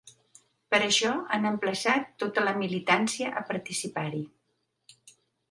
Per 0.69 0.77
això 0.85 1.11
han 1.37 1.45
emplaçat 1.49 2.09
tota 2.23 2.47
la 2.47 2.55
militància 2.63 3.29
a 3.43 3.45
participar-hi. 3.53 4.25